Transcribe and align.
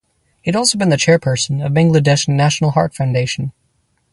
He 0.41 0.49
had 0.49 0.55
also 0.55 0.79
been 0.79 0.89
the 0.89 0.95
Chairperson 0.95 1.63
of 1.63 1.73
Bangladesh 1.73 2.27
National 2.27 2.71
Heart 2.71 2.95
Foundation. 2.95 3.51